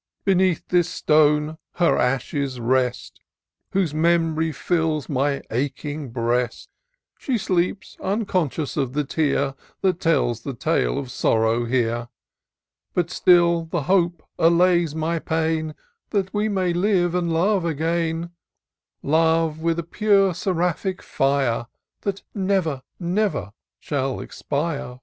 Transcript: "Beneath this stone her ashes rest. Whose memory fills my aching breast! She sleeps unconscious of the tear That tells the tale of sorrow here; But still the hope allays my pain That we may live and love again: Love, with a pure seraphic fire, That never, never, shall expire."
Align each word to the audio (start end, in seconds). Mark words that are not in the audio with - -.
"Beneath 0.26 0.68
this 0.68 0.86
stone 0.86 1.56
her 1.76 1.96
ashes 1.96 2.60
rest. 2.60 3.20
Whose 3.70 3.94
memory 3.94 4.52
fills 4.52 5.08
my 5.08 5.40
aching 5.50 6.10
breast! 6.10 6.68
She 7.18 7.38
sleeps 7.38 7.96
unconscious 8.02 8.76
of 8.76 8.92
the 8.92 9.04
tear 9.04 9.54
That 9.80 9.98
tells 9.98 10.42
the 10.42 10.52
tale 10.52 10.98
of 10.98 11.10
sorrow 11.10 11.64
here; 11.64 12.08
But 12.92 13.08
still 13.08 13.64
the 13.64 13.84
hope 13.84 14.22
allays 14.38 14.94
my 14.94 15.18
pain 15.18 15.74
That 16.10 16.34
we 16.34 16.50
may 16.50 16.74
live 16.74 17.14
and 17.14 17.32
love 17.32 17.64
again: 17.64 18.28
Love, 19.02 19.60
with 19.60 19.78
a 19.78 19.82
pure 19.82 20.34
seraphic 20.34 21.02
fire, 21.02 21.66
That 22.02 22.20
never, 22.34 22.82
never, 23.00 23.54
shall 23.80 24.20
expire." 24.20 25.00